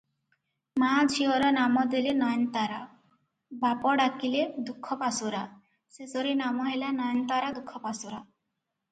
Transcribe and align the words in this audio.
ମା 0.83 0.91
ଝିଅର 1.15 1.49
ନାମ 1.57 1.81
ଦେଲେ, 1.89 2.13
ନୟନତାରା- 2.21 3.59
ବାପ 3.65 3.91
ଡାକିଲେ 4.01 4.41
ଦୁଃଖପାସୋରା- 4.69 5.43
ଶେଷରେ 5.99 6.33
ନାମ 6.41 6.65
ହେଲା 6.71 6.89
ନାୟନତାରା 7.01 7.53
ଦୁଃଖପାସୋରା। 7.59 8.23